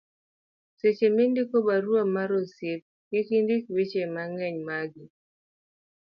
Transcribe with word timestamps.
seche 0.79 1.07
mindiko 1.17 1.55
barua 1.67 2.03
mar 2.15 2.29
osiep 2.41 2.81
kik 3.09 3.27
indik 3.37 3.63
weche 3.75 4.03
mang'eny 4.15 4.57
magi 4.67 5.05